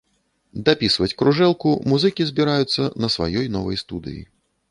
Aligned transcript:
Дапісваць 0.67 1.17
кружэлку 1.19 1.73
музыкі 1.91 2.27
збіраюцца 2.31 2.87
на 3.05 3.13
сваёй 3.17 3.45
новай 3.57 3.75
студыі. 3.85 4.21